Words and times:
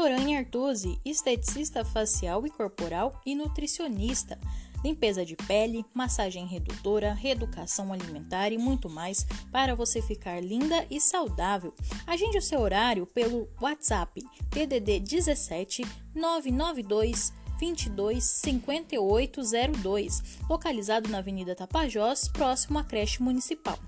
Lorane 0.00 0.34
Artuzzi, 0.34 0.98
esteticista 1.04 1.84
facial 1.84 2.46
e 2.46 2.50
corporal 2.50 3.20
e 3.26 3.34
nutricionista. 3.34 4.38
Limpeza 4.82 5.26
de 5.26 5.36
pele, 5.36 5.84
massagem 5.92 6.46
redutora, 6.46 7.12
reeducação 7.12 7.92
alimentar 7.92 8.50
e 8.50 8.56
muito 8.56 8.88
mais 8.88 9.26
para 9.52 9.74
você 9.74 10.00
ficar 10.00 10.42
linda 10.42 10.86
e 10.90 10.98
saudável. 10.98 11.74
Agende 12.06 12.38
o 12.38 12.42
seu 12.42 12.60
horário 12.60 13.06
pelo 13.08 13.46
WhatsApp 13.60 14.22
TDD 14.50 15.00
17 15.00 15.82
992 16.14 17.34
22 17.58 18.24
5802, 18.24 20.22
localizado 20.48 21.10
na 21.10 21.18
Avenida 21.18 21.54
Tapajós, 21.54 22.26
próximo 22.26 22.78
à 22.78 22.84
creche 22.84 23.22
municipal. 23.22 23.78